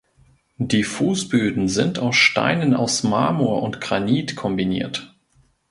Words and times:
Die 0.57 0.83
Fußböden 0.83 1.67
sind 1.67 1.99
aus 1.99 2.15
Steinen 2.15 2.73
aus 2.73 3.03
Marmor 3.03 3.61
und 3.61 3.79
Granit 3.81 4.35
kombiniert. 4.35 5.13